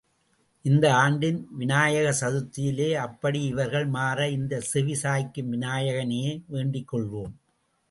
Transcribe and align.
இந்த 0.65 0.85
ஆண்டின் 0.95 1.37
விநாயக 1.57 2.07
சதுர்த்தியிலே 2.21 2.89
அப்படி 2.95 3.41
இவர்கள் 3.43 3.87
மாற 3.87 4.29
இந்த 4.29 4.61
செவி 4.71 4.97
சாய்க்கும் 5.03 5.53
விநாயகனையே 5.53 6.33
வேண்டிக் 6.47 6.89
கொள்வோம். 6.91 7.33